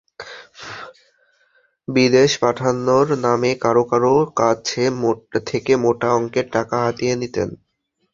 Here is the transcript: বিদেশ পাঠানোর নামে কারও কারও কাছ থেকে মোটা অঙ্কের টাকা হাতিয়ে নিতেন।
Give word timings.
বিদেশ 1.87 2.31
পাঠানোর 2.41 3.07
নামে 3.23 3.51
কারও 3.63 3.83
কারও 3.91 4.15
কাছ 4.35 4.57
থেকে 5.47 5.73
মোটা 5.83 6.09
অঙ্কের 6.13 6.47
টাকা 6.51 6.75
হাতিয়ে 6.85 7.13
নিতেন। 7.15 7.49